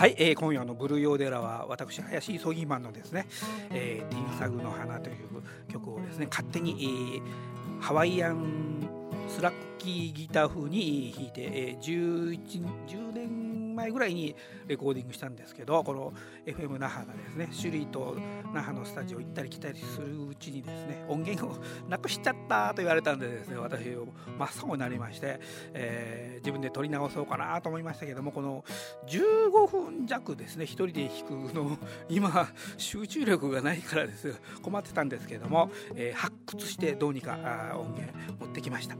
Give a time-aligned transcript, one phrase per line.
[0.00, 3.26] はい、えー、今夜のブルーヨーデラは私林ソギーマンのですね、
[3.70, 5.26] えー、ティンサグの花という
[5.70, 8.88] 曲をですね勝手に、えー、ハワイアン
[9.28, 12.40] スラッキーギター風に弾いて、えー、11
[12.88, 13.39] 10年
[13.80, 14.34] 前ぐらいに
[14.66, 16.12] レコーディングしたんですけどこの
[16.46, 18.16] FM 那覇がですね首里と
[18.52, 21.56] 那覇のスタジオ行ったり来たりするうちにですね音源を
[21.88, 25.40] なくしちゃったと言われたんでですね私真っ青になりまして、
[25.72, 28.64] えー、自分で撮り直そうかなと思いましたけどもこの
[29.08, 31.78] 15分弱ですね1人で弾くの
[32.08, 37.38] 今集中力がないからです困ってたんですけども、えー、発掘してどうにか
[37.74, 38.96] 音源持ってきました。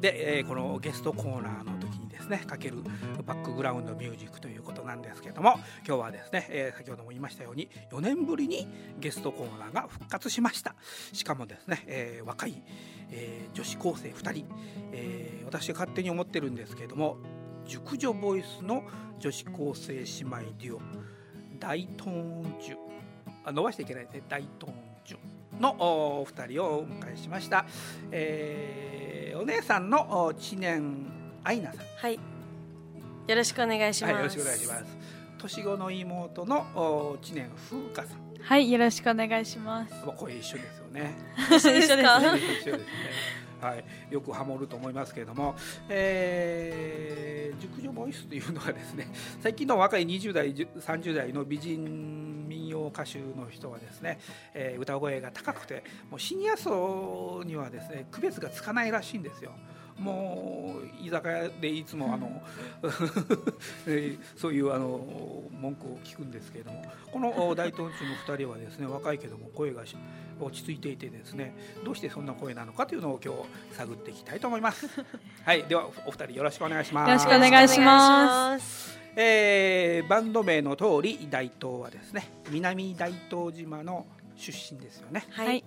[0.00, 1.93] で、えー、このゲストコーナーの時
[2.24, 2.78] ですねかける
[3.26, 5.54] バックグラウンドミュージックということなんですけども
[5.86, 8.66] 今日はですね、えー、先ほども言いましたように4年ぶりに
[8.98, 10.74] ゲストコーナーが復活しました。
[11.12, 12.62] しかもですね、えー、若い、
[13.10, 14.46] えー、女子高生2人、
[14.92, 17.18] え、私勝手に思ってるんですけども
[17.66, 18.84] 熟女ボイスの
[19.18, 20.80] 女子高生姉妹デュオ
[21.58, 22.76] 大トーンジュ
[23.44, 25.76] あ伸ばしていけないですね大トーンジュの
[26.20, 27.66] お二人をお迎えしました、
[28.10, 31.13] えー、お姉さんの知念
[31.44, 31.86] 愛菜さん。
[31.98, 32.18] はい。
[33.26, 34.84] よろしくお願いします、はい、よろしくお願いします。
[35.38, 38.18] 年子の妹の知念風花さん。
[38.40, 39.94] はいよろしくお願いします。
[40.16, 41.14] 声一緒ですよね。
[41.50, 42.18] 一緒ですか？
[42.18, 42.80] 一緒ですね。
[43.60, 45.54] はい、よくハモると思いますけれども、
[45.88, 49.08] えー、熟女ボイスというのはですね
[49.40, 54.18] 最近の若い20代30代の美人民謡歌手の人はですね、
[54.52, 59.52] えー、歌声が高くてもうシニア層にはですね区別がつかないらしいんですよ。
[59.98, 62.42] もう居酒屋でいつもあの
[64.36, 69.82] そういうあの文句を聞くんですけれどもこの大東中の2人はですね若いけども声が
[70.40, 74.88] 落ち着いていてですねどうしてそんな声なのかというのを今日探っていきたいと思います。
[75.44, 77.08] はいではお二人よろしくお願いします。
[77.08, 78.98] よろしくお願いします。
[79.16, 85.24] えー、バンド名の通り大東はですね南大東島の出身ですよね。
[85.30, 85.64] はい、はい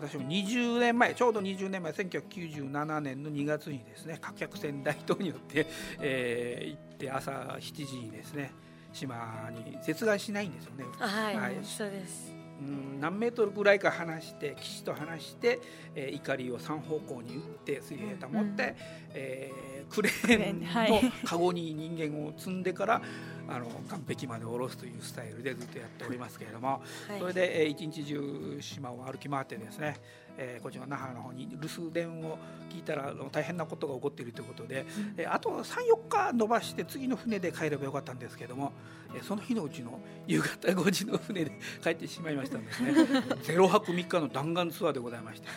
[0.00, 5.66] 私も20年前ちょうど20年前1997年の2月にですね貨客船大東によって、
[6.00, 8.52] えー、行って朝7時にですね
[8.92, 10.84] 島に接岸しないんですよね。
[10.98, 12.34] はい、はい、そうです。
[12.60, 15.60] うん何メートルぐらいか離して岸と離して、
[15.94, 18.76] えー、怒りを3方向に打って水平保って、うん、
[19.14, 23.02] えー、クレーンのカゴに人間を積んでから、
[23.48, 29.96] あの岸壁まで下ろすというスタイルでずっとやっておりますけれども、はい、それで、えー、一日中島を歩き回ってですね、
[30.42, 32.38] えー、こちら那覇の方に留守電を
[32.70, 38.72] 聞いたら大変なことが起こっているということで、うん、えー、あと34日伸ばして次の船で帰ればよかったんですけれども、
[39.14, 41.52] えー、その日のうちの夕方5時の船で
[41.82, 42.92] 帰ってしまいましたんですね。
[43.44, 45.48] 0泊3日の弾丸ツアーでございまして。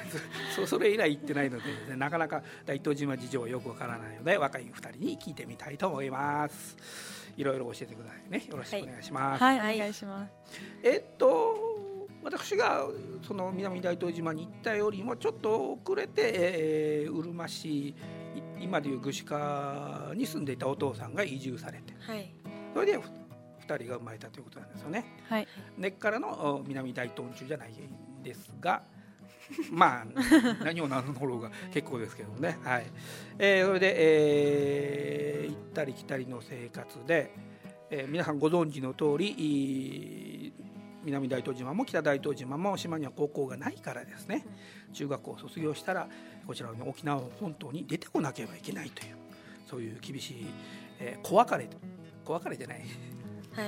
[0.56, 6.76] そそれ以来行ってないのでね、なかなか大東島事情はよくわからないので若い2人に聞いてみたいと思います。
[7.36, 8.46] いろいろ教えてくださいね。
[8.48, 9.42] よろしくお願いします。
[9.42, 10.32] はい、はい、お願いします。
[10.82, 11.59] えっと
[12.30, 12.86] 私が
[13.26, 17.92] その南大東島に行ったよりもちょっと遅れて、えー、うるま市
[18.60, 22.32] 今でいう具志川に住んでいたお父さんが移住されて、はい、
[22.72, 23.04] それで2
[23.64, 25.04] 人が生まれたということなんですよね。
[25.28, 28.82] はい、根っからの南大東中じゃないんですが
[29.72, 30.06] まあ
[30.62, 32.86] 何を名乗ろうが結構ですけどね、はい。
[33.38, 37.32] えー、それで、えー、行ったり来たりの生活で、
[37.90, 39.34] えー、皆さんご存知の通り
[41.04, 44.44] 南大東島も北大東島も島には高校がないからですね。
[44.92, 46.08] 中学校を卒業したら
[46.46, 49.16] こちらの沖縄本島に出てこなければいけないという
[49.68, 50.46] そういう厳しい、
[50.98, 51.68] えー、子別れ
[52.24, 52.84] 子別れじゃない。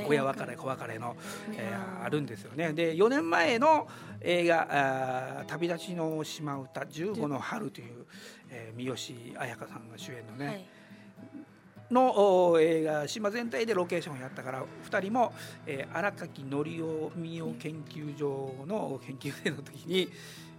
[0.06, 1.16] 親別れ子別れの、
[1.56, 2.72] えー、あるんですよね。
[2.72, 3.88] で4年前の
[4.20, 8.06] 映画「旅立ちの島唄15の春」という、
[8.48, 10.64] えー、三好彩香さんが主演のね、はい
[11.92, 15.32] の映画島全体でロケーションをやったから2人も、
[15.66, 20.08] えー、荒垣則夫民謡研究所の研究生の時に、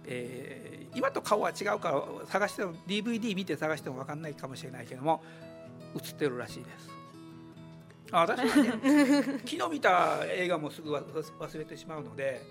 [0.06, 5.22] えー、今と顔は違うから探しても DVD 見て探しても分かんないかもしれないけども
[5.96, 6.90] 映ってるらしいです。
[8.12, 12.42] あ確かに、ね、 昨日見た映画もすぐ忘れてしまうので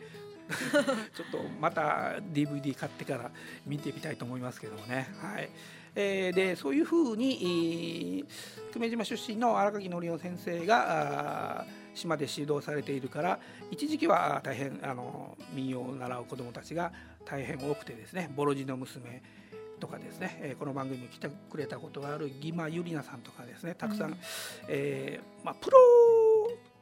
[1.15, 3.31] ちょっとまた DVD 買ってから
[3.65, 5.09] 見てみたいと思いますけどもね。
[5.21, 5.49] はい
[5.95, 8.25] えー、でそういうふうに
[8.71, 16.91] 久米島出身の荒垣則夫先生が島で指導されているから一時期は大変あの民謡を習う子どもたちが
[17.25, 19.21] 大変多くてですね「ボロジの娘」
[19.79, 24.17] とかですね、えー、この番組に来てくれたことがあるギマユリナさんとかですねたくさん、うん、
[24.69, 25.77] えー、まあ、プロ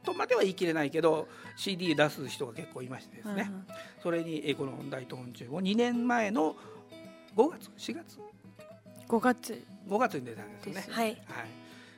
[0.03, 3.65] とまでは言い切れないけど CD 出す人が結構いましてですね、うん、
[4.01, 6.55] それにこの大東中を2年前の
[7.35, 8.19] 5月4月
[9.11, 9.61] 5月。
[9.89, 10.85] 5月に出たんですね。
[10.89, 11.17] はい、はい。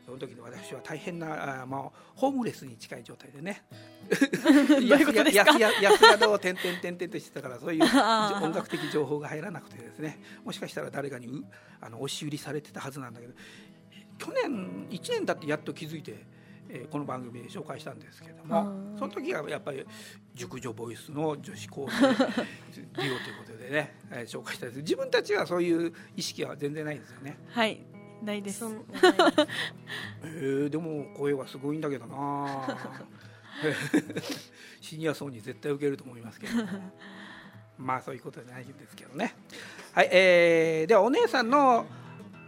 [0.03, 1.81] その時に私は大変なあ、まあ、
[2.15, 3.63] ホームレスに近い状態でね。
[5.81, 7.83] 安宿を点々点々としてたからそういう
[8.43, 10.19] 音楽的情報が入らなくてですね。
[10.43, 11.45] もしかしたら誰かにう
[11.79, 13.33] あの押し売りされてたはずなんだけど
[14.17, 16.25] 去年1年経ってやっと気づいて、
[16.69, 19.85] えーこの番組で紹介したんですけどもうんその時はやっぱり
[20.33, 24.81] 熟女ボイスの女子高生 デュオということでね、えー紹介したんです。
[24.81, 27.37] 自分たちはそういう意識は全然ないんですよね。
[27.49, 27.81] はい。
[28.23, 28.63] ないです。
[30.23, 32.77] えー、でも声はすごいんだけどな。
[34.81, 36.53] シニア層に絶対受けると思いますけど
[37.77, 39.35] まあそういうことじゃないんですけどね。
[39.93, 41.85] はい、えー、ではお姉さんの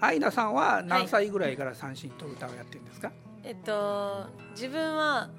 [0.02, 3.12] アイナさんは何歳ぐらいから三振と歌をやってるんですか、
[3.46, 5.30] えっと自分は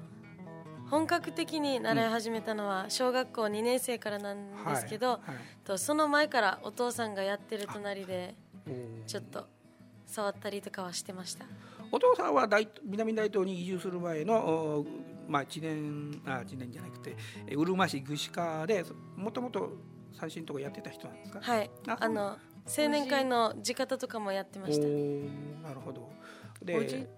[0.89, 5.31] 本格的に習い始めたのは小学校2年生からなんですけど、はい。
[5.31, 5.37] はい。
[5.65, 8.35] とその前からお父さんがやってる隣で
[9.05, 9.45] ちょっと
[10.05, 11.45] 触ったりとかはしてました？
[11.91, 14.85] お父さんは大南大東に移住する前の、お
[15.27, 17.17] まあ、知念あ知念じゃなくて
[17.47, 18.85] えうるま市串川で
[19.17, 19.73] もともと
[20.17, 21.69] 三振とかやってた人なんですか、はい。
[21.87, 24.87] ああの青年会の地方とかもやってました。
[25.67, 26.09] なるほど。
[26.63, 27.09] で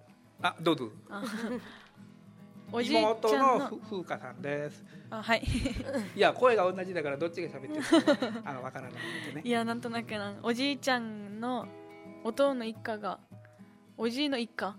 [0.42, 0.90] あどうぞ。
[1.10, 1.24] あ
[2.72, 3.60] おじいち妹ゃんの。
[3.60, 4.86] のふ風花さんです。
[5.10, 5.44] あはい。
[6.16, 9.00] いや声が同じだからどっちが喋ってるかあのわからないの
[9.30, 9.42] でね。
[9.44, 11.68] いやなんとなくなおじいちゃんの
[12.24, 13.20] お父の一家が
[13.98, 14.76] おじいの一家？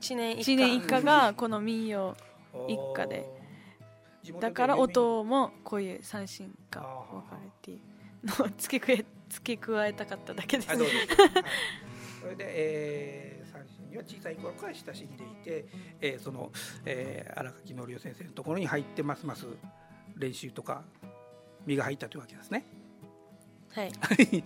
[0.00, 0.74] 知念一家。
[0.74, 2.16] 一家がこの民謡
[2.68, 3.28] 一家で。
[4.40, 7.80] だから音もこういう三振が分かるっていう
[8.26, 10.68] のを付け加え付け加えたかっただけです。
[12.20, 13.44] それで、え
[13.90, 15.66] には小さい頃から親しんでいて、
[16.00, 16.50] えー、その、
[16.84, 19.46] えー、荒垣則夫先生のところに入ってますます
[20.16, 20.82] 練習とか
[21.66, 22.64] 身が入ったというわけですね。
[23.72, 24.44] はいはい、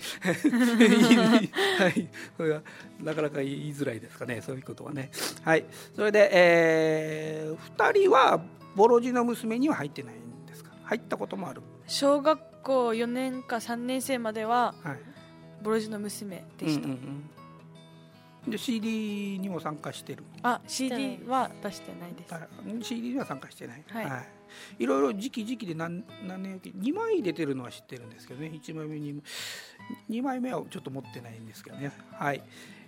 [1.79, 2.63] はい、これは
[3.01, 5.13] なかなか言いづらいですかね、そういうことはね。
[5.45, 5.65] はい、
[5.95, 8.43] それで、えー、2人は
[8.75, 10.73] ボロジの娘には入ってないんですか。
[10.83, 11.63] 入ったこともある。
[11.87, 14.99] 小学校4年か3年生までははい。
[15.63, 17.31] ボロジの娘でした、うんうんうん、
[18.47, 20.25] で CD にも参加してる。
[20.43, 22.35] あ CD は出してないです。
[22.35, 22.49] あ
[22.83, 23.85] CD には参加してない。
[23.89, 24.29] はい。
[24.79, 24.87] い。
[24.87, 28.51] ろいろ時期時期で何何年おき2枚出てるのは知ってるんですけどね。
[28.53, 29.23] 1枚目に
[30.09, 31.93] 2枚目はちょっと持ってないんですけどね。
[32.13, 32.43] はい。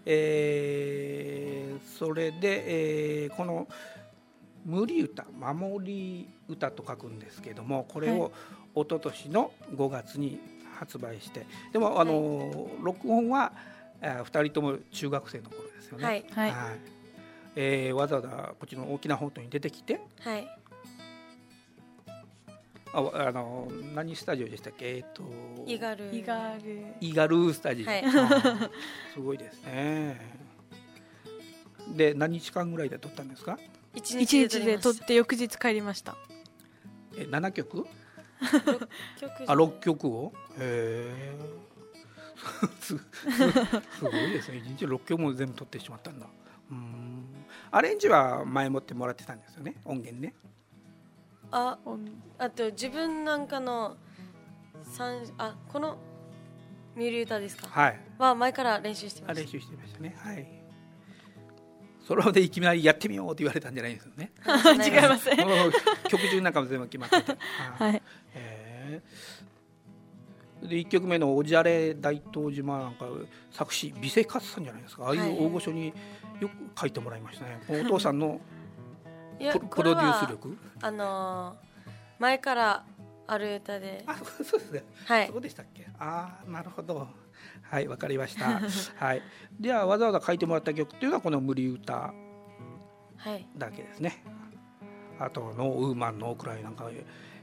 [0.06, 3.69] えーそれで、えーこの
[4.64, 8.32] 「無理歌」「守り歌」と書くんですけどもこれはを
[8.75, 10.40] 一昨年の5月に
[10.78, 11.46] 発売して。
[11.72, 13.52] でもあの、録音は
[14.02, 16.04] 2人とも中学生の頃ですよね。
[16.04, 16.25] はい。
[16.31, 16.52] はい。
[17.54, 18.28] えーわざわざ
[18.58, 20.00] こっちの大きな本島に出てきて。
[20.20, 20.58] はい。
[22.94, 24.96] ああの何スタジオでしたっけ？
[24.96, 25.22] えっ、と。
[25.66, 26.62] イガルイガー。
[26.64, 28.04] ルイガルースタジオ、はい。
[29.14, 30.20] すごいですね。
[31.96, 33.58] で何日間ぐらいで撮ったんですか？
[33.94, 36.16] 一一日で撮っりて翌日帰りました。
[37.16, 37.87] え7曲？
[38.40, 40.32] ます曲あ6曲を？
[40.58, 41.37] へえ
[42.80, 46.26] すすすごいですね1日6曲も全部撮ってしまったんだ。
[46.70, 47.24] うん。
[47.70, 49.76] アレンジは前もってもらってたんですよね？
[49.84, 50.34] 音源ね。
[51.50, 51.98] あお
[52.38, 53.96] あと自分なんかの
[54.84, 55.98] 三あこの
[56.96, 57.69] ミュール歌ですか？
[57.69, 58.00] はい。
[58.19, 60.17] は前から練習してましあ練習してましたね。
[60.19, 60.46] はい。
[62.06, 64.32] それでいきなりやってみようって言われたんじゃないんですよね。
[64.44, 65.31] た 違います。
[66.08, 67.38] 曲中なんかも全部決まってて、
[67.78, 67.93] はい。
[67.93, 68.02] はいへ
[68.34, 69.02] え
[70.62, 73.06] で1曲目の「おじゃれ大東島」なんか
[73.50, 75.04] 作詞美声勝さんじゃないですか。
[75.06, 75.92] ああいう大御所に
[76.40, 78.40] よく書いてもらいましたね、こ のお父さんの
[79.38, 80.56] プロプロデュース力。
[80.81, 81.72] あのー
[82.19, 82.84] 前から
[83.26, 84.04] ある歌で。
[84.06, 85.26] あそうですね、はい。
[85.28, 85.86] そうでしたっけ？
[85.98, 87.08] ああなるほど。
[87.62, 88.60] はいわかりました。
[89.04, 89.22] はい。
[89.58, 92.14] ではわざわざ書いてもらった曲っていうのはこの「無理歌
[93.16, 94.22] はい」だけですね。
[95.19, 96.88] あと「ノーウーマンノークライ」なんか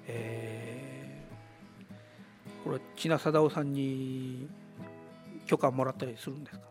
[0.08, 0.99] えー
[2.64, 4.48] これ千奈貞夫さんに
[5.46, 6.70] 許可もらったりするんですか？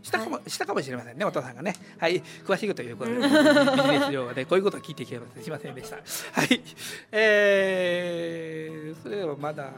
[0.00, 1.74] したかも,、したかもしれませんねお父さんがね。
[1.98, 2.22] はい。
[2.44, 5.96] 詳しいこということで ビジネス上はねこういうことを聞いていけませんしませんでした。
[5.96, 6.62] はい。
[7.12, 9.70] えー、それではまだ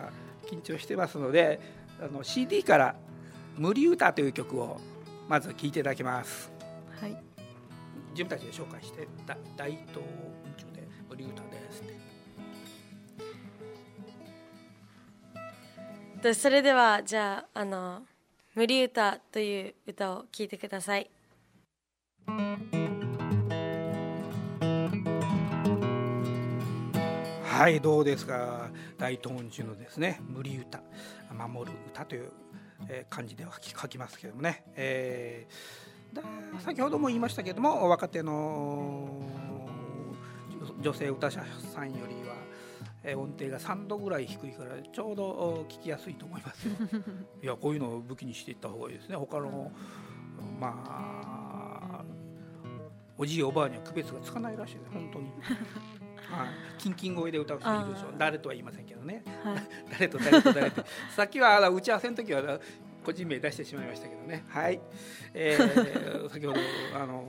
[0.47, 1.59] 緊張してますので
[2.01, 2.95] あの CD から
[3.57, 4.79] 「無理歌」という曲を
[5.29, 6.53] まず聴いていただきます。
[7.01, 7.17] はい。
[8.11, 10.01] 自分たちで紹介してだ大東宇
[10.59, 11.43] 宙で無理歌
[16.23, 18.03] でそれではじゃああの
[18.55, 21.11] 「無理歌」という歌を聴いてください。
[27.43, 28.71] はいどうですか？
[28.99, 30.81] 大東宇宙のですね無理歌
[31.35, 32.31] 守る歌という、
[32.89, 39.23] えー漢字では書きますけどもね、えー先ほども言いましたけども若手の
[40.81, 42.35] 女性歌者さんよりは
[43.03, 46.75] えー音程が3度ぐらい低いからちょうどお聞きやすいと思いますよ。
[47.43, 49.17] いやこういうのを武器にしていった方がいいですね。
[49.17, 49.73] 他の
[50.59, 52.05] まあ
[53.17, 54.91] おじいおばあには区別がつかないらしいです。
[54.93, 55.27] 本当に。
[56.31, 56.49] はい。
[56.79, 58.09] キンキン声で歌う人いるでしょ。
[58.09, 58.19] あー。
[58.19, 59.23] 誰とは言いませんけどね。
[59.45, 59.63] はい。
[59.93, 60.85] 誰と誰と誰と。
[61.11, 62.61] さっきは打ち合わせの時は
[63.05, 64.45] 個人名出してしまいましたけどね。
[64.49, 64.81] はい、
[65.35, 66.61] えー先ほど
[66.95, 67.25] あの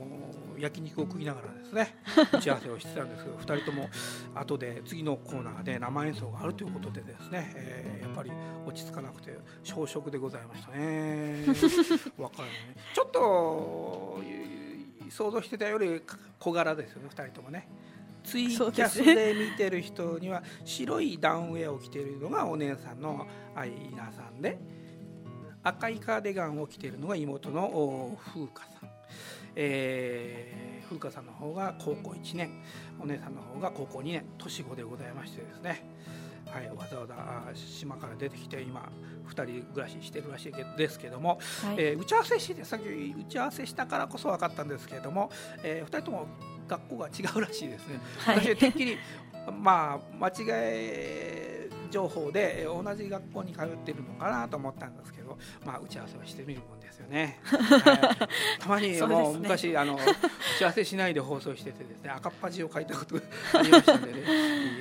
[0.62, 1.96] 焼肉を食いながらですね
[2.32, 3.88] 打ち合わせをしてたんですけど2人とも
[4.34, 8.30] 後で次のコーナーで生演奏があるということでですね、えーやっぱり
[8.66, 11.46] 落ち着かなくて小食でございましたね。
[12.18, 12.76] わかるね。
[12.92, 16.02] ちょっとい想像してたより
[16.38, 17.66] 小柄ですよね2人ともね。
[18.22, 24.58] ツイキャスで見てる人には白いダウンウェアを着ているのがお姉さんのアイナさんで
[25.64, 28.90] 赤いカーディガンを着ているのが妹のお風花さん、
[29.56, 32.50] えー風花さんの方が高校1年
[33.00, 35.84] お姉さんの方が高校2年年子でございましてですね。
[36.50, 38.92] はい、わざわざあ島から出てきて今
[39.26, 41.76] 2人暮らししてるらしいですけども、はい。
[41.78, 45.30] えー打ち合わせしてさっき打ち合わせしたからこそ分かったんですけれども、
[45.62, 46.26] え2人とも
[46.68, 48.00] 学校が違うらしいですね。
[48.18, 48.36] はい。
[48.40, 48.98] 私はてっきり
[49.62, 51.51] まあ間違え
[51.92, 57.38] 情報でえー同じ学校に通ってるのかなと思ったんですけど、まあ打ち合わせはしてみるもんですよね。
[57.44, 58.58] はい。
[58.58, 59.98] たまにもう昔あの打
[60.58, 63.22] ち合わせしないで放送しててですね赤っ端を書いたことが
[63.60, 64.20] ありましたのでね、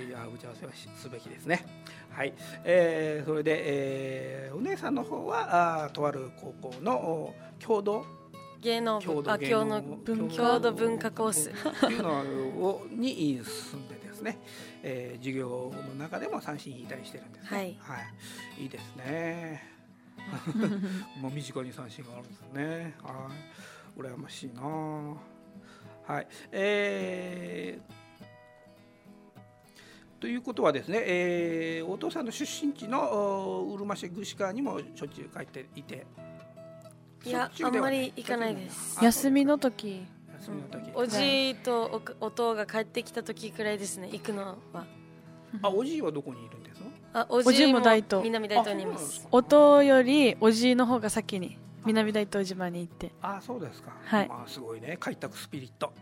[0.08, 1.66] いや打ち合わせはしすべきですね。
[2.10, 8.06] はい、えーそれで、えーお姉さんの方はあーとある高校のお共同？
[8.62, 11.50] 芸能郷土芸部あ郷能の文化郷土文化コース。
[11.50, 13.88] っていうのをに住ん
[14.22, 14.38] でですね、
[14.84, 17.50] えー授業の中でも三振弾いたりしてるんですね。
[17.50, 17.70] はい
[18.60, 19.64] い、いいですね。
[21.20, 22.96] もう身近に三振があるんですよね。
[23.02, 23.30] は
[23.98, 24.62] い、羨ましいな。
[24.62, 28.02] はい、えー
[30.20, 36.06] ということはですね、えーお父さんの出身地のおうるま市具志川にもしょっちゅう帰っていて。
[37.24, 40.08] いやそっちではあんまり行かないですあ休みの時
[40.42, 40.92] 休みの時。
[40.96, 44.86] おじいとおお父が帰ってきた時くらいですね行くのは。
[45.62, 46.88] あ、おじいはどこにいるんですか？
[47.14, 49.02] あおおじいじいもも大東南大東にいます。
[49.02, 49.28] あそうなんですか。
[49.32, 53.12] 音よりおじいの方が先に南大東島に行って。
[53.22, 54.28] あそうですか、はい。
[54.30, 54.98] まあ、すごいね。
[55.00, 55.94] 開拓スピリット。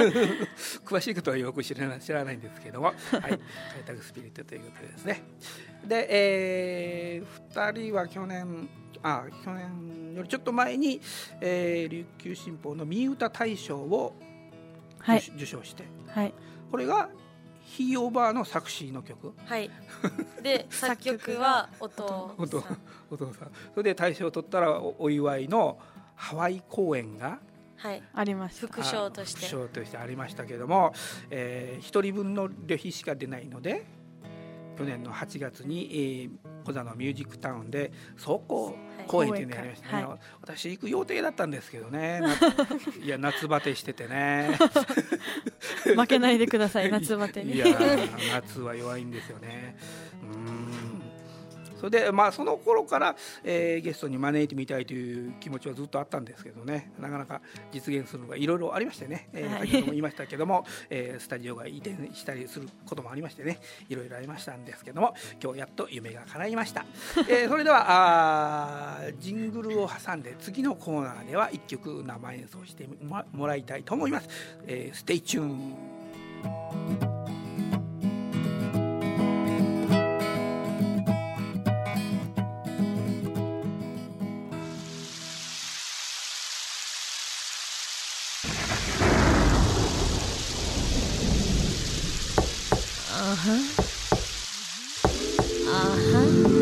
[0.84, 3.38] 詳しいことはよく知らない知らないんですけども、 はい、開
[3.86, 5.22] 拓スピリットということですね。
[5.86, 7.22] で、え
[7.54, 8.68] 2人は去年
[9.02, 11.00] あ去年よりちょっと前に、
[11.40, 14.14] えー琉球新報の民歌大賞を
[15.00, 15.32] 受,、はい。
[15.36, 16.34] 受賞してはい。
[16.70, 17.08] これが
[17.62, 19.32] ひいおばあの作詞の曲。
[19.44, 19.70] はい。
[20.42, 22.78] で作曲はお父お父さん
[23.10, 23.50] お父さん。
[23.74, 25.78] それで大賞を取ったらおお祝いの
[26.16, 27.38] ハワイ公演が
[28.12, 28.66] ありました。
[28.66, 29.40] 副賞として。
[29.40, 30.92] 副賞としてありましたけれども、
[31.30, 33.86] えー、1人分の旅費しか出ないので
[34.76, 36.30] 去年の8月に、えー、
[36.64, 38.76] 小座のミュージックタウンで走行
[39.06, 42.20] 公演っていうのをやりましたね、は私行く予定だったんですけどね。
[42.22, 42.28] な
[43.02, 44.56] いや夏バテしててね。
[45.96, 47.54] 負けないでください夏バテに。
[47.56, 47.66] いや
[48.32, 49.76] 夏は弱いんですよね。
[50.22, 50.59] うん
[51.80, 56.92] それでまあその頃から、えーゲストに招いてみたいという気持ちはずっとあったんですけどね。
[56.98, 57.40] なかなか
[57.72, 59.68] 実現するのがいろいろありましてね、えーはい。
[59.68, 63.58] 先ほども言いましたけども、えースタジオが移転したりすることもありましてね。
[63.88, 66.84] いろいろありましたんですけども今日やっと夢が叶いました、
[67.28, 74.28] えー それではあージングルを挟んで次のコーナーでは1曲生演奏してももらいたいと思います、
[74.66, 77.09] えー、 stay tuned
[93.22, 93.36] は
[96.56, 96.59] い、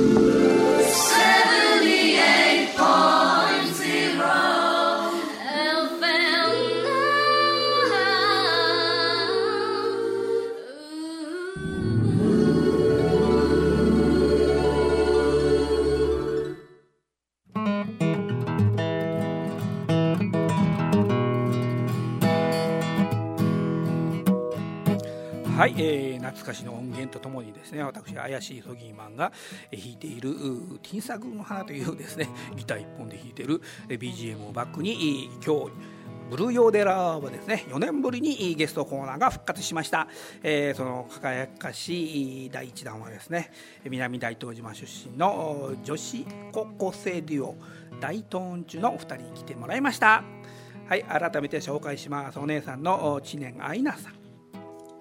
[26.48, 29.32] えー懐かしの音源とともにですね私怪しいソギーマンが
[29.70, 35.72] えー弾いているうティンサグの花というですねギター一本で弾いているえー BGM をバックにえー今日
[36.30, 40.08] ブルーヨーデラーはですね4年ぶりにえーゲストコーナーが復活しました、
[40.42, 43.50] えーその輝かしい第1弾はですね
[43.84, 47.56] 南大東島出身のお女子高校生デュオ
[48.00, 50.22] 大東ンチュのお二人に来てもらいました。
[50.88, 52.38] はい改めて紹介します。
[52.38, 54.14] お姉さんのお知念愛菜さん。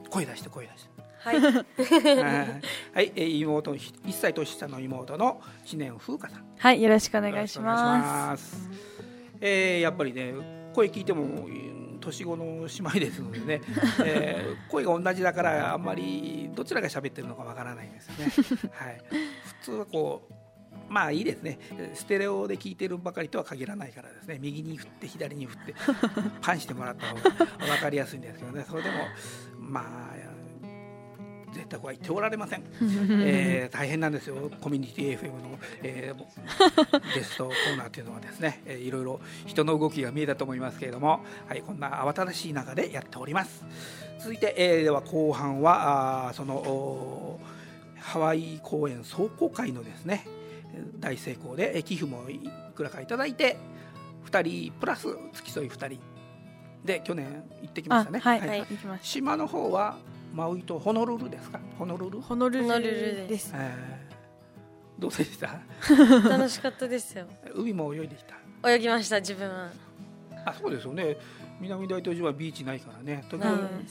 [0.10, 0.97] 声出して声出して
[1.28, 1.42] はい。
[1.42, 6.46] はい、えー妹1歳年下の妹の知念風花さん。
[6.58, 6.82] はい。
[6.82, 8.70] よろしくお願いしまよろしくお願いします。
[9.42, 10.34] えーやっぱりね
[10.74, 13.62] 声聞いてもうん年子の姉妹ですのでね、
[14.04, 18.14] えー声が同じだからあんまりどちらが喋ってるのかわからないですよ
[18.58, 19.02] ね、 はい、
[19.62, 20.34] 普通はこう
[20.90, 21.60] まあいいですね。
[21.94, 24.38] ステレオで聞いてるばかりとは限らないからですね。
[24.40, 25.76] 右に振って左に振って
[26.42, 27.22] パンしてもらった方が
[27.66, 28.66] 分かりやすいんですけどね。
[28.68, 28.96] それでも
[29.60, 30.16] まあ
[31.54, 34.36] 絶対こは言っておられません、えー大変なんですよ。
[34.62, 43.64] コミュニティ FM の、えーゲストコーナーというのはですね、えーいろいろ人の動きが見えたと思いますけれども、はい、こんな慌ただしい中でやっております。
[44.20, 47.40] 続いて、えーでは後半はあーその
[48.00, 50.26] ハワイ公演壮行会のですね
[51.00, 52.40] 大成功でえー寄付もい
[52.76, 53.58] くらかいただいて
[54.30, 56.00] 2人プラス付き添い2人。
[56.86, 58.22] で去年行ってきましたね。
[58.24, 58.60] あはい、はい。
[58.60, 59.98] 行きまし島の方は
[60.38, 61.60] マウイとホノルルですか？
[61.80, 62.20] ホノルル？
[62.20, 63.52] た、ホノルルです。
[63.56, 65.02] えー。
[65.02, 65.60] どうでした？
[66.30, 67.26] 楽しかったですよ。
[67.56, 68.36] 海も泳いできた？
[68.72, 69.72] 泳ぎました自分は。
[70.46, 71.18] あそうですよね。
[71.60, 73.26] 南大東島はビーチないからね。
[73.32, 73.52] 時々。
[73.52, 73.88] うん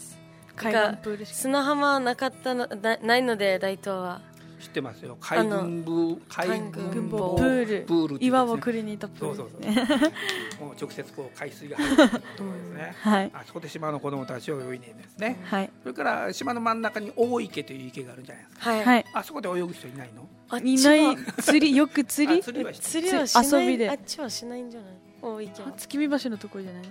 [0.55, 1.35] 海岸プールしか。
[1.37, 4.21] 砂浜はなかったのなないので大東は
[4.61, 5.17] 知ってますよ。
[5.21, 9.37] 海軍部海海軍軍部プールプールっていう岩をくりにいたプール。
[9.37, 9.99] そうそうですそう。
[9.99, 10.13] ね
[10.61, 12.95] もう直接こう海水が入ってくるところですね。
[13.01, 13.31] はい。
[13.35, 15.39] あそこで島の子供たちを泳いでるんですね。
[15.45, 15.71] はい。
[15.83, 18.71] それから島の真ん中に大池という池があるじゃないですか。
[18.71, 19.05] はい、はい。
[19.13, 20.27] あそこで泳ぐ人いないの？
[20.49, 21.17] あっいない。
[21.43, 22.41] 釣りよく釣り？
[22.41, 23.67] あ釣りはして釣りはしない。
[23.67, 23.91] 遊びで。
[23.91, 24.91] あっちはしないんじゃない？
[25.21, 25.73] 大池は。
[25.77, 26.89] 月見橋のところじゃないの？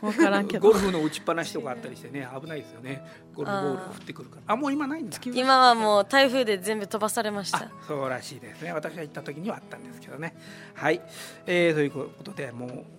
[0.00, 0.68] 分 からんけど。
[0.68, 3.04] ゴルフの打ちっぱなしとかあったりしてね危ないですよね。
[3.34, 4.42] ゴルフボールが降ってくるから。
[4.54, 5.12] あもう今ないんだ。
[5.12, 8.72] 月見今はもう台風で全部飛ばされましあたそうらしいですね。
[8.72, 10.34] 私が行った時にはあったんですけどね。
[10.74, 11.00] はい、
[11.46, 12.97] えー、ということでもう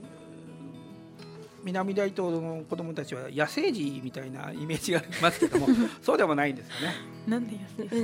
[1.63, 5.67] 南大東の子供たちは野生児みたいなイメージがありますけども
[6.01, 6.95] そうでもないんですよね。
[7.27, 7.55] なんで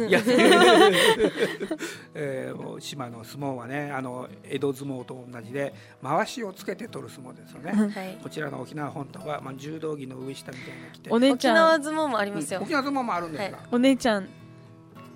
[0.10, 0.36] や野生
[2.14, 7.72] えー島の相撲はねあの江戸相撲と同じで回しをつけて取る相撲ですよね。
[7.72, 8.18] はい。
[8.22, 11.10] こちらの沖縄本島は、まあ、柔道着の上下みたいなの着て。
[11.10, 12.60] お姉ち沖ゃん縄相撲もありますよ。
[12.60, 12.66] うん。
[12.66, 14.28] 沖縄相撲もあるんですか、お姉ちゃん。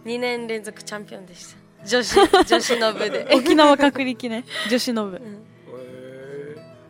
[0.06, 1.86] 2年連続チャンピオンでした。
[1.86, 5.18] 女子女子の部で、 沖縄確力ね女子の部。
[5.18, 5.49] うん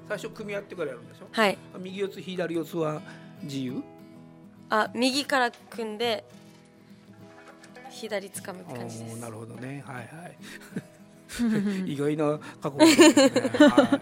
[0.09, 1.27] 最初組み合ってからやるんでしょ？
[1.31, 1.57] はい。
[1.77, 2.99] 右四つ左四つは
[3.43, 3.83] 自由？
[4.71, 6.25] あ右から組んで
[7.91, 9.19] 左掴むって感じです。
[9.19, 9.83] なるほどね。
[9.85, 10.35] はいはい。
[11.93, 13.07] 意外な過去ですね、
[13.67, 14.01] は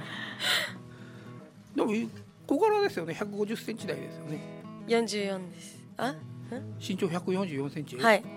[1.76, 2.10] い、でも
[2.48, 3.14] 小柄ですよね。
[3.14, 4.40] 150センチ台ですよね。
[4.88, 5.84] 44です。
[5.98, 6.16] あ？
[6.80, 7.98] 身長144センチ？
[7.98, 8.22] はい。
[8.22, 8.28] うん。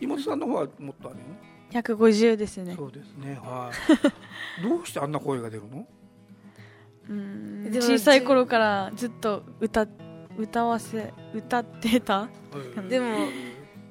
[0.00, 1.38] 妹さんの方はもっとあるよね
[1.70, 2.74] 150ですね。
[2.76, 3.38] そうですね。
[3.42, 3.70] は
[4.60, 4.62] い。
[4.68, 5.86] どうしてあんな声が出るの？
[7.80, 9.86] 小さい頃からずっと歌
[10.36, 12.28] 歌わせ歌ってた？
[12.88, 13.28] でも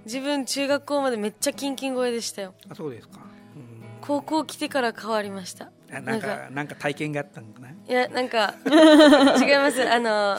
[0.06, 2.54] 自分中学校までめっちゃキンキン声でしたよ。
[2.70, 3.20] あそうですか、
[3.56, 3.84] うん。
[4.00, 5.72] 高校来てから変わりました。
[5.92, 6.76] あなんかなんか。
[6.76, 7.70] 体験があったのかな？
[7.70, 9.82] いやなんか 違います。
[9.90, 10.38] あの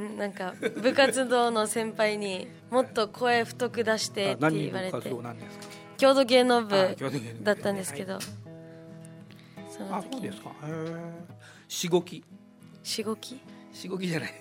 [0.00, 5.12] んなんか部活動の先輩にもっと声太く出してって言われて。
[5.98, 7.44] 郷土芸能あ部郷土芸能部。
[7.44, 8.22] だったんですけど、はい
[9.78, 10.50] そのあそう時ですか。
[10.50, 11.12] へえ
[11.68, 12.24] しごき。
[12.82, 13.40] しごき？
[13.72, 14.34] しごきじゃない。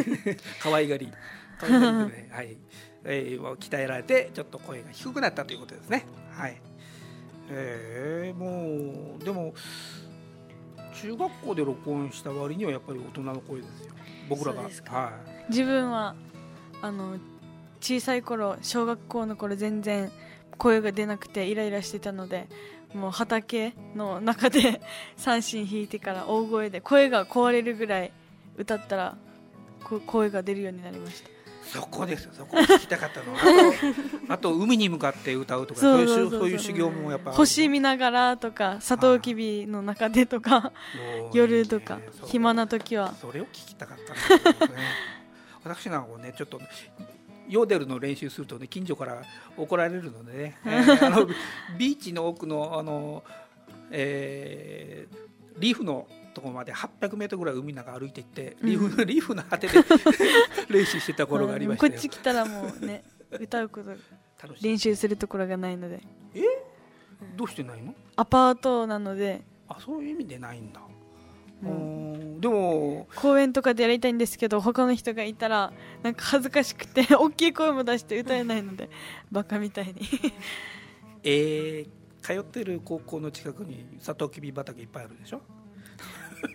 [0.62, 1.12] 可愛がり。
[1.60, 2.28] 可愛がりでね。
[2.32, 2.56] はい、
[3.04, 6.06] えー、鍛えられてちょっと声が低くなったということですね。
[6.32, 6.60] はい。
[7.50, 9.54] えー、もうでも
[10.94, 13.94] 中学校で録音した割にはやっぱり大人の声ですよ。
[14.28, 14.62] 僕らが。
[14.62, 15.12] は
[15.48, 16.14] 自分は
[16.80, 17.18] あの
[17.80, 20.10] 小さい頃小学校の頃全然
[20.56, 22.48] 声が出なくてイライラしてたので
[22.94, 24.80] もう畑の中で
[25.16, 28.12] 三振弾いてから大声で声が壊れるぐらい
[28.56, 29.16] 歌ったら
[29.84, 31.28] こ声が出るようになりました。
[31.28, 31.32] い
[31.68, 32.30] そこですよ。
[32.32, 33.34] そこを聞きたかったの。
[33.36, 40.72] あと あと海に向かって歌うとかそういう修行もやっぱ星見ながらとかサトウキビの中でとか
[41.32, 43.14] 夜とか暇な時は。
[43.20, 44.78] それを聞きたかったんですね。
[45.62, 46.60] 私なんかもねちょっと
[47.48, 49.22] ヨーデルの練習するとね近所から
[49.56, 51.26] 怒られるのでね、 えーあの
[51.78, 53.22] ビーチの奥のあの、
[53.90, 59.72] えーリーフのところまで800メートルぐらい海の中歩いていってリーフ,、リー フの果てで
[60.70, 63.90] 練習してた頃がありましたよこっち来たらもうね歌うこと
[64.62, 66.00] 練習するところがないので。
[67.36, 67.92] どうしてないの？
[68.14, 69.42] アパートなので。
[69.68, 70.80] あそういう意味でないんだ。
[71.64, 72.07] うん
[72.38, 75.72] でも公園とかでやりたいんですけど他の人がいたら
[76.02, 78.88] なんか恥ずかしくて 大きい声も出して歌えないので
[79.32, 79.94] バカみたいに。
[81.24, 81.88] えー
[82.20, 85.40] 通ってる高校の近くにサトウキビ畑いっぱいあるでしょ？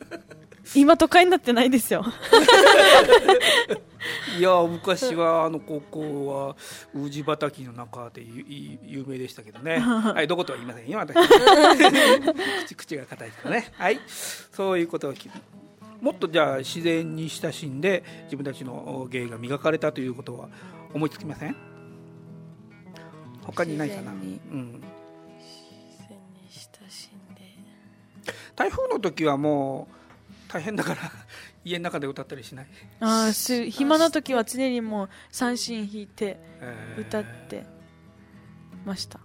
[0.76, 2.06] 今都会になってないですよ。
[4.38, 6.56] いや昔はあの高校は
[6.94, 9.80] 宇治畑の中で有名でしたけどね。
[9.80, 11.16] はいどことは言いませんよ私。
[12.66, 13.72] 口口が硬いからね。
[13.78, 14.00] はい。
[14.08, 15.30] そういうことをき
[16.04, 20.50] もっとじゃあ自然に親しんで自分たちの芸が磨かれたということは
[20.94, 21.56] 思いつきません？
[23.44, 24.88] 他にないかな、うん、で。
[28.54, 29.88] 台風の時はも
[30.50, 31.02] う大変だから
[31.64, 32.68] 家の中で歌ったりしない、
[33.00, 37.02] ああす暇な時は常にもう三振弾いてえー。
[37.02, 37.66] 歌って
[38.86, 39.22] ました。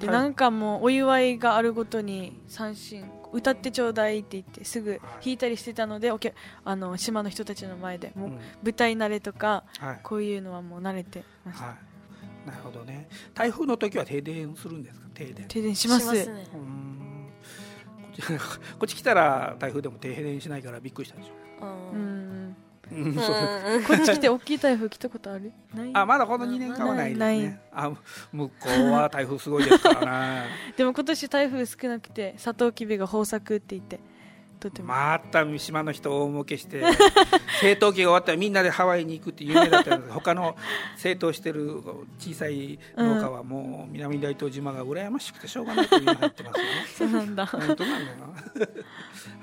[0.00, 0.16] ではい。
[0.16, 8.38] なんかもうお祝いがあるごとに三振歌ってちょうだいって言ってすぐ弾いたりしてたのでおけあの島の人たちの前でもううん。
[8.62, 10.00] 舞台慣れとかはい。
[10.02, 11.64] こういうのはもう慣れてました。
[11.66, 11.74] は
[12.44, 13.08] い、なるほどね。
[13.34, 15.06] 台風の時は停電するんですか？
[15.14, 15.46] 停電。
[15.48, 16.12] 停電します。
[16.12, 16.46] ね。
[16.54, 18.22] こっち
[18.78, 21.66] こっち来たら台風でも停電しないからびっくりしたでしょ。
[21.66, 21.66] う
[21.96, 22.56] うんん
[22.94, 23.14] うん。
[23.14, 23.36] そう
[23.76, 25.52] うんこっち来て大きい台風来たことある？
[25.74, 25.90] ない。
[25.94, 27.40] あまだこの2年間はないですない。
[27.40, 27.90] ねあ
[28.32, 30.44] 向こうは台風すごいですからな
[30.76, 34.00] でも今年台風少なくてサトウキビが豊作って言って
[34.82, 36.82] また島の人を大儲けして
[37.62, 40.12] 政党期が終わったらみんなでハワイに行くって有名だったんです。
[40.14, 40.56] 他の
[40.94, 41.82] 政党してる
[42.18, 46.70] 小さい農家はもう南大東島が羨ましくてしょうがないというのに入ってますよね。
[46.98, 47.46] そうなんだ。
[47.46, 48.66] 本当なんだよな。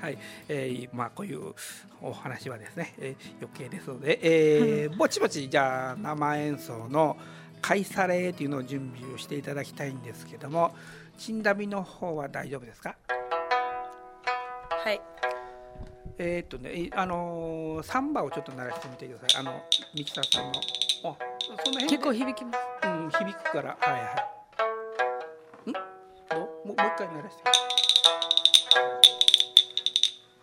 [0.00, 1.54] はい、えーまあこういう
[2.02, 7.16] お話はですね、えー余計ですので、えーぼちぼちじゃあ生演奏の
[7.60, 10.74] 「カイサレー」というのを準備をしていただきたいんですけども
[11.18, 12.96] チンダビの方は大丈夫ですか？
[14.84, 15.00] はい
[16.22, 19.40] えーっとねいあのーサンバをちょっと鳴らしてみてください。
[19.40, 19.62] あの
[19.94, 20.60] ミキサーさんの。
[20.60, 21.16] あ
[21.64, 21.86] その辺で。
[21.96, 22.58] 結構響きます。
[22.84, 23.98] うん、響くから、はいは
[25.66, 25.70] い。
[25.70, 25.72] ん？
[25.72, 25.80] ど
[26.36, 27.42] うもうもう一回鳴らして。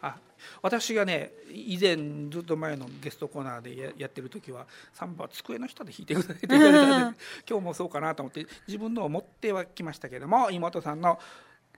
[0.02, 0.16] あ、
[0.64, 1.96] 私がね、以前
[2.32, 11.20] ずっと前のゲストコーナーでややってる時は、サンバ机の下で弾いてくださいって言われたんで、 今日もそうかなと思って自分のを持ってはきましたけども、妹さんの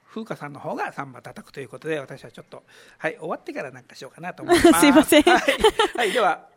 [0.10, 2.64] 風花さんの方がサンバ叩くということで、私はちょっと
[2.98, 4.72] はい終わってからなんかしようかなと思います。
[4.82, 5.42] すいませんはい、
[5.96, 6.48] はい、では。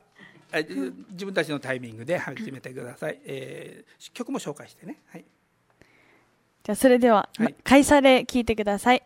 [0.50, 0.66] は い
[1.10, 3.20] 自分たちのタイミングで始めてください。
[3.24, 5.00] えー曲も紹介してね。
[5.08, 5.24] はい。
[6.64, 9.02] じゃあそれでは、はいカイサレ聞いてください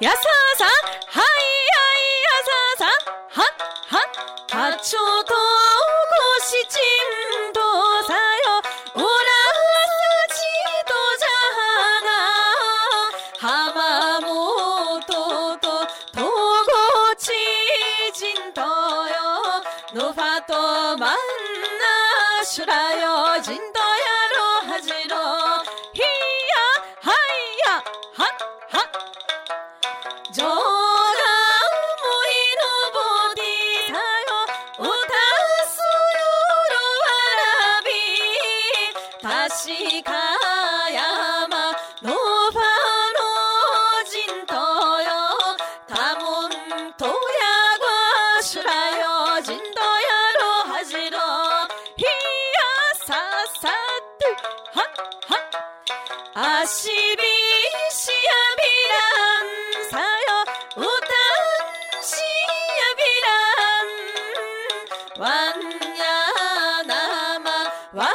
[0.00, 0.16] やさ
[0.56, 2.30] さはいはいや
[2.78, 2.84] ささ
[3.28, 3.42] は
[3.96, 5.49] は八丁と
[67.92, 68.06] ま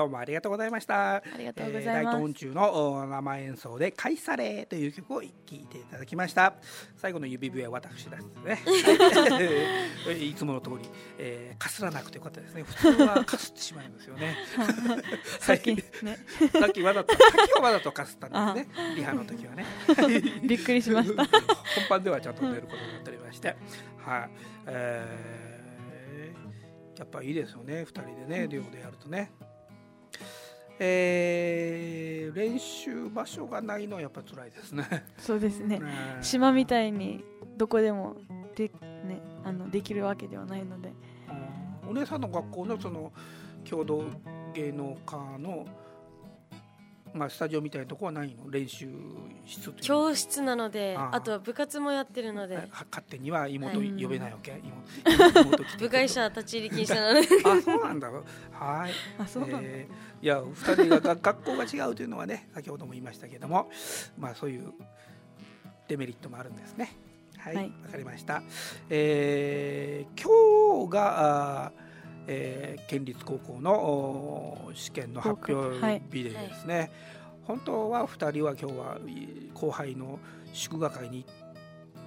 [0.00, 1.16] どうもありがとうございました。
[1.16, 5.30] ありがとうございます大東中のお生演奏で「カイサレ」という曲を聴い
[5.66, 6.54] ていただきました。
[6.96, 8.62] 最後の指笛は私ですね。
[10.06, 12.62] はい いつもの通り、えー、かすらなくてよかったですね。
[12.62, 14.36] 普通はかすってしまうんですよね。
[15.38, 15.84] さっきね
[16.58, 18.94] さっきわざと、さっきはわざとかすったんですね。
[18.96, 19.66] リハの時はね。
[20.48, 21.38] びっくりしました本
[21.90, 23.54] 番ではちゃんと出ることになっておりまして、
[23.98, 24.30] はい、
[24.66, 25.50] えー
[27.00, 29.32] やっぱいいですよね、二人でね、寮でやるとね。
[30.78, 34.84] えー練習場所がないのはやっぱ辛いですね。
[35.18, 35.78] そうですね。
[35.78, 35.86] ね。
[36.22, 37.24] 島みたいに
[37.56, 38.16] どこでも
[38.56, 38.68] で,、
[39.04, 40.92] ね、あのできるわけではないので。
[41.84, 41.90] うん。
[41.90, 43.12] お姉さんの学校のその
[43.64, 44.04] 郷土
[44.54, 45.66] 芸能科の
[47.12, 48.50] まあスタジオみたいなとこはないの？
[48.50, 48.88] 練習
[49.46, 52.56] 室教室なのであとは部活もやってるので。
[52.56, 54.60] は勝手には妹はい呼べないわけ、
[55.04, 57.26] 妹妹来て部外者は立ち入り禁止なので。
[57.44, 58.10] あそうなんだ。
[58.10, 58.20] は
[58.88, 58.92] い。
[59.18, 63.70] あそうなんだ、えーいや二人がが学校が違うというのはね先ほども言いましたけども
[64.18, 64.70] まあそういう
[65.88, 66.92] デメリットもあるんですね。
[67.38, 67.54] はい。
[67.54, 67.70] わ、はい。
[67.90, 68.42] かりました、
[68.90, 71.89] えー今日があー
[72.32, 76.90] えー県立高校のお試験の発表はい日でですね、
[77.46, 80.18] 本当は2人は今日はい後輩の
[80.52, 81.26] 祝賀会に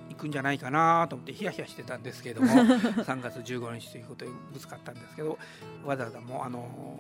[0.10, 2.48] 行くんじゃないかなと思ってヒヤヒヤしてたんですけども
[3.04, 5.38] 3月15日ということでぶつかったんですけど
[5.86, 7.00] わざわざもうあの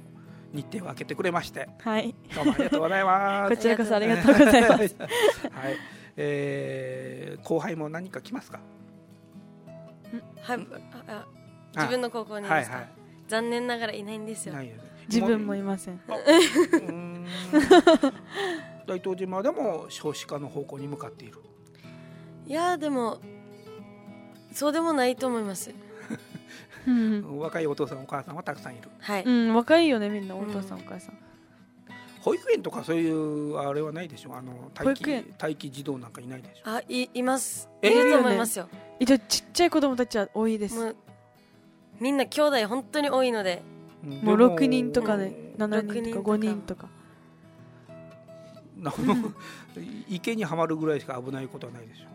[0.54, 2.14] 日程を空けてくれましてはい。
[2.36, 3.62] どうもありがとうございまこす。
[3.62, 4.74] ちらこそありがとうございます。
[4.78, 5.78] はい、
[6.18, 8.60] えー後輩も何か来ますか？
[10.42, 10.68] はい
[11.76, 13.03] 自分の高校にですか、はいは
[13.34, 14.50] 残念ながらいないんですい。
[14.50, 14.54] よ。
[14.54, 14.84] ないですね。
[15.08, 15.96] 自分もいません。
[15.96, 17.26] ん。
[18.86, 21.40] 大東島でも少子化の方向に向かっている。
[22.46, 23.20] いやーでも
[24.52, 25.72] そうでもないと思います。
[26.86, 28.90] うん、若いお父さんお母さんはたくさんいる。
[29.00, 31.18] はい、うん、若いよねみんなおうん父さん、お母さん。
[32.22, 34.36] 保育園とかそういうあれはないでしょ？
[34.36, 36.70] あの待機待機児童なんかいないでしょ？
[36.70, 37.68] あいいます。
[37.82, 38.70] えいると思いますよ。
[39.00, 40.96] 一応ちっちゃい子供たちは多いです
[42.00, 43.64] みんな兄弟本当に多いので。
[44.06, 44.10] ん。
[44.26, 45.28] もうで6人とかで
[45.58, 45.64] うん。
[45.64, 46.88] 7人とか5人とか。
[48.78, 48.94] な
[50.10, 52.08] 池にはまるぐらいしか危ないことはないでしょ。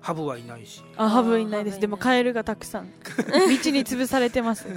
[0.00, 0.84] ハブはいないし。
[0.96, 1.80] あハブいないです。
[1.80, 2.86] でもカエルがたくさん。
[3.02, 4.66] 道に潰されてます。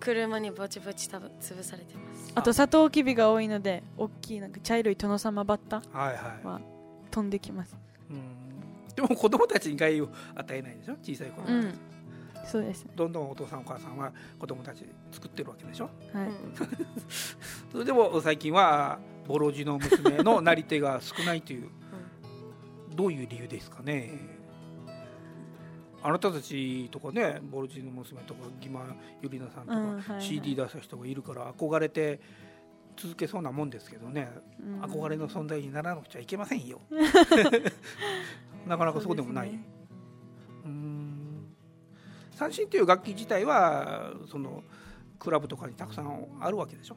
[0.00, 2.32] 車にぼちぼちたぶ潰されてます。
[2.34, 6.46] あとサトウキビが多いので大きいなんか茶色い殿様バッタはいはい。
[6.46, 6.60] は
[7.10, 7.76] 飛んできます。
[8.10, 8.94] うん。
[8.96, 10.94] でも子供たちに害を与えないでしょ？
[11.02, 11.74] 小さい子供たち、うん
[12.46, 12.86] そうです。
[12.96, 15.90] どんどんお父さんお母さんは子供たち作ってるわけでしょ？
[16.12, 16.34] はい、うん。
[17.70, 21.68] それでも最近はボロジの娘のなり手が少ないという
[22.94, 24.38] どういう理由ですかね？
[26.02, 30.22] あなたたちとかねボロジの娘とかギマユリナさんとか、うんはいはい。
[30.22, 32.20] CD 出した人がいるから憧れて
[32.96, 34.28] 続けそうなもんですけどね。
[34.62, 34.80] うん。
[34.82, 36.80] 憧れの存在にならなくちゃいけませんよ。
[38.66, 39.58] なかなかそうでもない、
[42.40, 44.62] 三振という楽器自体はその
[45.18, 46.96] クラブとかにたくさんあるわけでしょ？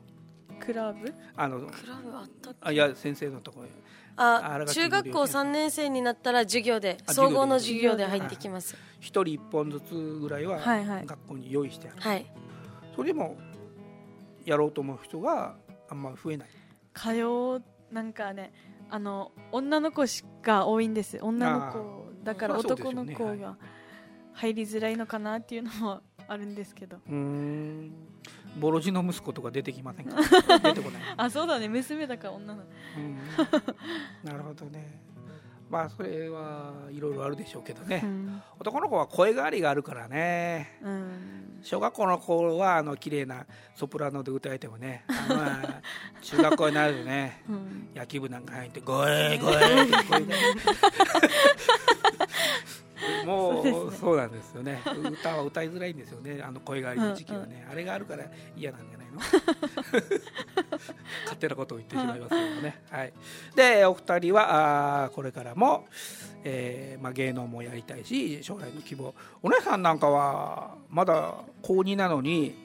[0.57, 1.13] クラブ？
[1.35, 2.59] あのクラブあったっけ？
[2.61, 3.71] あいや先生のところに
[4.15, 6.97] ああ中学校3年生になったら授業で。
[7.05, 8.77] あ総合の授業で入ってきます。
[9.01, 11.05] 一人一本ずつぐらいははいはい。
[11.05, 12.25] 学校に用意してある、はい。
[12.95, 13.35] それでも
[14.45, 15.55] やろうと思う人が
[15.89, 16.47] あんま増えない。
[16.93, 18.53] 火曜なんかね
[18.89, 23.57] あの女の子しか多いんです女の子だから男の子が
[24.33, 26.97] 入りづらいのかなっていうのもあるんですけど。
[26.97, 27.91] うーん。
[28.59, 30.15] ボロジの息子とか出てきませんか？
[30.61, 31.01] 出てこない。
[31.17, 31.67] あそうだね。
[31.67, 32.63] 娘だから女の。
[34.23, 35.01] なるほどね。
[35.69, 40.77] まあそれはいろいろあるでしょうけどね、うん、男の子は声変わりがあるからね。
[40.83, 45.03] うん、小学校の頃はあの綺麗なソプラノで歌えてもね。
[45.27, 45.81] まあ
[46.21, 50.33] 中学校になるとね うん、野球部なんか入って「ゴエゴエ」って聞こえて
[53.25, 54.81] もうそうなんですよね。
[54.85, 56.41] 歌は歌いづらいんですよね。
[56.43, 59.19] あの声変わりの時期はね、あれがあるから嫌なんじゃないの？
[61.25, 63.13] 勝手なことを言ってしまいますけどね、はい、
[63.55, 65.87] でお二人はあーこれからも、
[66.43, 69.13] えーまあ、芸能もやりたいし将来の希望。
[69.41, 72.55] お姉さんなんかはまだ高2なのに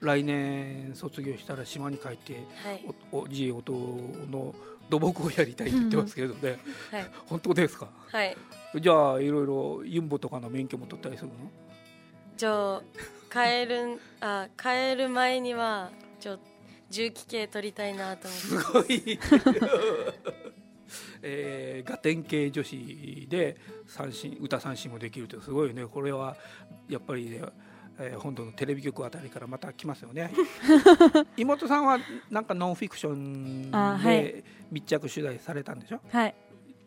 [0.00, 2.84] 来年卒業したら島に帰ってはい。
[3.10, 4.54] おおじいおとの
[4.88, 6.58] 土木をやりたいって言ってますけどね。
[6.90, 7.10] はい。
[7.26, 7.88] 本当ですか？
[8.12, 8.36] はい。
[8.80, 11.34] じゃあいろいろユンボとかの免許も取ったりするの？
[12.36, 12.82] じゃあ
[13.32, 16.38] 帰るんあ帰る前にはちょ
[16.90, 18.58] 重機系取りたいなと思ってす。
[18.72, 19.18] ごい、
[21.22, 25.86] えー、ガテン系女子で三振歌三振もできるってすごいね。
[25.86, 26.36] これは
[26.88, 27.42] やっぱりね、
[27.98, 30.32] えー本土のテレビ局あたりからまた来ますよね。
[31.36, 31.98] 妹さんは
[32.30, 33.70] なんかノンフィクション
[34.02, 36.00] で密着取材されたんでしょ？
[36.10, 36.34] はい。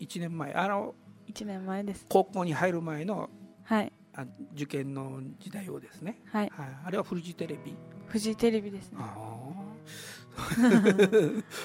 [0.01, 0.53] 1年前。
[0.53, 0.95] あの
[1.27, 2.05] 1年前です。
[2.09, 3.29] 高校に入る前の
[3.63, 3.91] はい。
[4.13, 6.51] あ受験の時代をですね、はい。
[6.55, 7.75] はい、あれはフジテレビ？
[8.07, 8.97] フジテレビですね。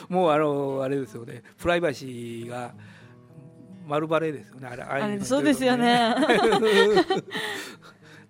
[0.09, 1.43] もうあのあれですよね。
[1.59, 2.75] プライバシーが
[3.87, 4.69] 丸バレですよね。
[4.69, 6.15] あれあれそうですよね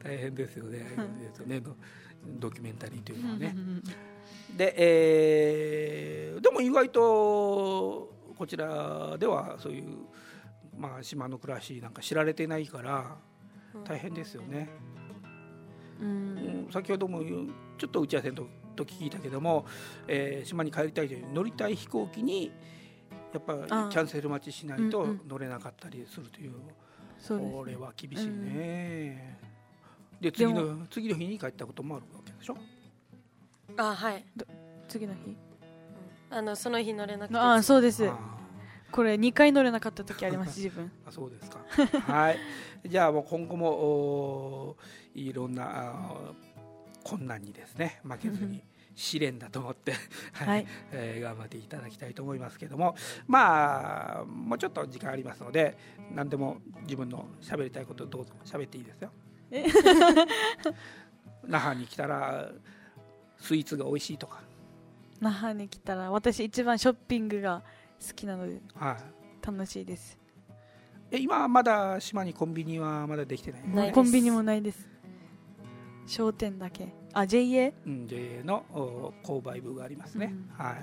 [0.03, 0.95] 大変ですよね。
[0.97, 1.77] ああいうのですよねド
[2.39, 3.55] ドキュメンタリーというのはね。
[3.57, 3.83] うん
[4.57, 9.85] で、えーでも意外とこちらではそういう、
[10.77, 13.17] まあ、島の暮らしなんか知られてないから
[13.85, 14.69] 大変ですよね、
[16.01, 16.09] うん。
[16.09, 17.21] うん先ほども
[17.79, 19.65] ちょっと打ち合わせのと聞いたけども、
[20.07, 22.53] えー島に帰りたいという乗りたい飛行機に
[23.33, 23.89] やっぱりキあ。
[23.89, 26.53] ャンセル待ちしないと乗れなかったりするという、
[27.29, 29.39] これは厳しいね、
[30.23, 32.57] で次の次の日に帰ったこともあるわけでしょ？
[33.77, 34.25] あはい。
[34.89, 35.37] 次の日？
[36.31, 37.39] あのその日乗れなくて。
[37.39, 38.09] ああそうです。
[38.09, 38.17] あ
[38.93, 40.85] これ2回乗れなかった時あります 自分。
[40.85, 41.59] ーあそうですか。
[42.13, 42.39] はい。
[42.87, 46.15] じゃあもう今後もおーいろんな
[47.03, 48.63] 困難にですね負けずに
[48.95, 49.93] 試練だと思って、
[50.33, 50.49] はい。
[50.49, 50.67] はい。
[50.93, 52.95] えー頑張っていただきたいと思いますけども。
[53.27, 55.77] まあもうちょっと時間ありますので
[56.15, 59.11] 何でも自分の喋りたいことどうぞ喋っていいですよ。
[59.15, 59.22] え
[61.47, 62.51] 那覇 に来たら
[63.39, 64.43] スイーツが美味しいとか、
[65.21, 67.63] 那覇に来たら私一番ショッピングが
[68.07, 68.97] 好きなのでは
[69.43, 70.19] い、楽しいです。
[71.11, 73.69] え今まだ島にコンビニはまだできてない？
[73.69, 73.95] ないです。
[73.95, 74.89] コンビニもないです。
[76.07, 77.73] 商店だけあ JA?
[77.87, 80.65] うん、JA のお購買部がありますね、うん。
[80.65, 80.77] はい、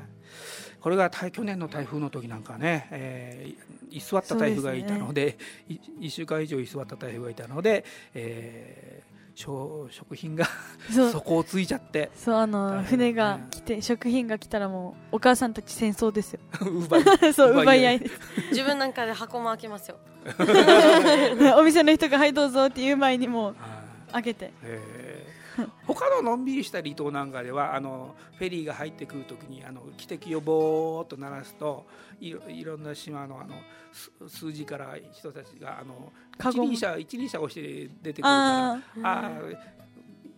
[0.79, 5.35] これが台去年の台風の時なんかね、えー居座った台風がいたので
[5.67, 10.45] い1週間以上居座った台風がいたので、えー食食品が
[10.91, 11.11] そう。
[11.11, 12.11] 底をついちゃって。
[12.13, 16.41] そうあ大の変船が来て食品が来たらもうお母さんたち戦争ですよ。
[16.59, 17.83] 奪い そう奪奪い合い。
[17.83, 17.99] い合い。
[17.99, 19.97] です自分なんかで箱も開けますよ。
[21.57, 23.78] お店の人が「はいどうぞ」って言う前にもうはい
[24.11, 24.51] 開けて。
[24.63, 25.33] え。
[25.35, 25.39] ー
[25.85, 31.85] 他ののんびりした離島なんかではあのフェリーが入ってくるときにあの汽笛をぼーっと鳴らすと
[32.19, 33.55] いろいろんな島のあの
[33.91, 39.57] す数字から人たちがあの一輪車一輪車をして出てくるからああー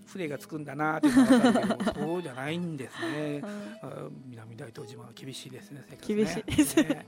[0.08, 3.42] 船が着くんだなっていうのが分かるけど そうじゃないんですね。
[3.82, 3.88] あ。
[3.88, 5.98] あー南大東島は厳しいですねね。
[6.06, 6.76] 厳しいです。
[6.78, 7.06] ね。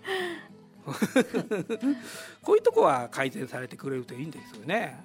[2.41, 5.03] こういうとこは改善されてくれるといいんですよね。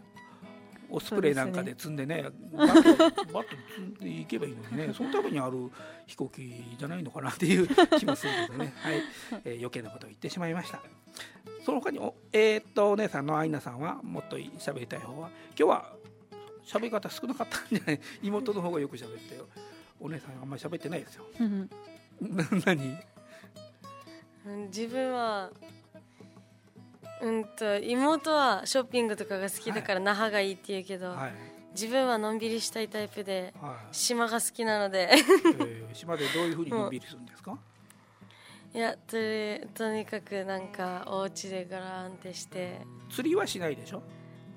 [0.90, 2.30] オスプレイなんかで積んでねバ
[2.66, 2.96] ット
[3.32, 4.92] バット積んでいけばいいのにね。
[4.96, 5.70] そのためにある
[6.06, 9.02] 飛行機じゃないのかなっていう気もするけどね、 はい。
[9.44, 10.80] えー余計なことを言ってしまいました。
[11.64, 15.92] その他におえーっとお姉さんのアイナさんはもっと喋りたい方は今日は
[16.64, 18.00] 喋り方少なかったんじゃない？
[18.22, 19.46] 妹の方がよく喋ってよ。
[20.00, 21.26] お姉さんあんまり喋ってないですよ。
[21.40, 21.70] うん。
[22.64, 22.98] 何？
[24.46, 25.50] うん自分は
[27.20, 31.32] うんと妹はショッピングとかが好きだから那覇がいいって言うけど、はい、
[31.72, 35.10] 自分はのんびりしたいタイプではい島が好きなので。
[35.12, 37.58] えー島でどういうふうにのんびりするんですか？
[38.74, 42.80] いやとりとにかくなんかお家でガランってして。
[43.10, 44.02] 釣りはしないでしょ？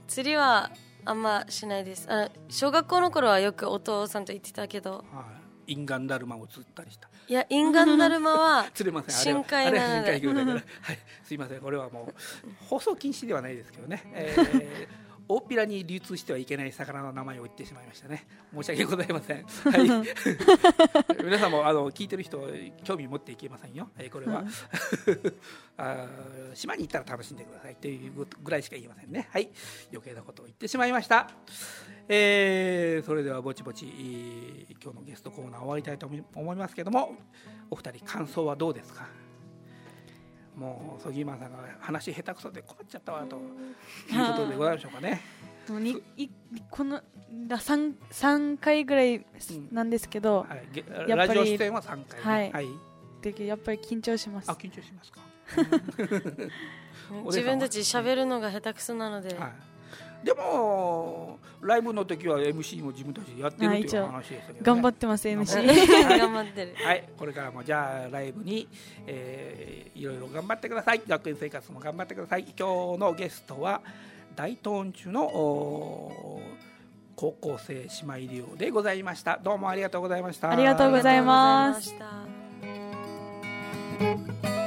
[0.07, 0.69] 釣りは
[1.05, 2.05] あんましないです。
[2.11, 5.03] あ小学校の頃はよくお父さんと言ってたけどはい、
[5.71, 7.07] インガンダルマを釣ったりした。
[7.27, 9.15] いやインガンダルマは 釣れません。
[9.15, 10.53] 深海魚だから。
[10.53, 10.63] はい。
[11.23, 11.61] すいません。
[11.61, 12.13] これはもう
[12.67, 15.01] 放送禁止ではないですけどね、えー
[15.33, 18.27] 大っぴらに流通してはいけない魚の名前を言ってしまいましたね。
[18.53, 22.45] 申し訳ございません、 はい、 皆さんもあの聞いてる人
[22.83, 24.43] 興味持っていけませんよ、えーこれは。
[25.77, 29.27] あー島に行ったら楽しんでくださいというぐらいしか言いませんね。
[29.31, 29.49] はい。
[29.91, 31.29] 余計なことを言ってしまいました。
[32.09, 37.15] えーそれではぼちぼちえー今日のゲストコーナー終わりたいと思いますけども
[37.69, 39.07] お二人感想はどうですか？
[40.61, 43.41] もうソギーマンさんが話下手くそで困っちゃったわという
[44.31, 45.21] ことでございましょうかね。
[45.67, 46.29] もうにい
[46.69, 47.01] この
[47.47, 49.25] だ 3, 三回ぐらい
[49.71, 52.67] なんですけど、はい、げやっぱりラジオ出演は3回、ね、はい。
[53.21, 54.49] でやっぱり緊張します。
[54.49, 55.19] あ緊張しますか。
[57.25, 59.51] 自分たち喋るのが下手くそなので、はい、
[60.23, 66.75] でもライブの時は MC も自分たちでやってるという話でしたけど、ね、頑張ってます MC はい頑張ってる。
[66.75, 68.67] はい、これからもじゃあライブに、
[69.07, 71.01] えーいろいろ頑張ってください。
[71.07, 72.45] 学園生活も頑張ってください。
[72.57, 73.81] 今日のゲストは
[74.35, 76.41] 大東中の
[77.15, 79.39] 高校生姉妹デュオでございました。
[79.43, 80.49] どうもありがとうございました。
[80.49, 81.93] ありがとうございます。
[81.93, 84.60] ありがとうございました